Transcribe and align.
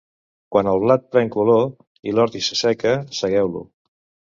Quan 0.53 0.69
el 0.71 0.79
blat 0.83 1.05
pren 1.17 1.29
color 1.35 1.69
i 2.09 2.15
l'ordi 2.17 2.43
s'asseca, 2.49 2.97
segueu-lo. 3.21 3.65